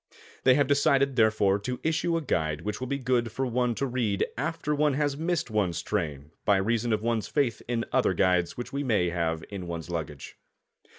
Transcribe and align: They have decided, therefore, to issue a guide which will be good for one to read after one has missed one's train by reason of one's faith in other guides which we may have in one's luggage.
They 0.45 0.55
have 0.55 0.65
decided, 0.65 1.15
therefore, 1.15 1.59
to 1.59 1.79
issue 1.83 2.17
a 2.17 2.23
guide 2.23 2.61
which 2.61 2.79
will 2.79 2.87
be 2.87 2.97
good 2.97 3.31
for 3.31 3.45
one 3.45 3.75
to 3.75 3.85
read 3.85 4.25
after 4.35 4.73
one 4.73 4.95
has 4.95 5.15
missed 5.15 5.51
one's 5.51 5.83
train 5.83 6.31
by 6.43 6.57
reason 6.57 6.91
of 6.91 7.03
one's 7.03 7.27
faith 7.27 7.61
in 7.67 7.85
other 7.91 8.15
guides 8.15 8.57
which 8.57 8.73
we 8.73 8.83
may 8.83 9.09
have 9.11 9.43
in 9.51 9.67
one's 9.67 9.91
luggage. 9.91 10.37